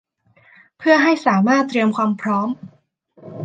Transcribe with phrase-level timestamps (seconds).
[0.77, 2.49] เพื่อให้สามารถเตรียมความพร้อม